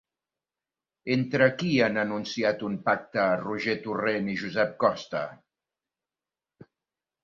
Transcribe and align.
Entre 1.15 1.49
qui 1.59 1.69
han 1.89 1.99
anunciat 2.05 2.65
un 2.71 2.79
pacte 2.89 3.29
Roger 3.45 3.79
Torrent 3.87 4.35
i 4.37 4.39
Josep 4.43 4.77
Costa? 4.89 5.27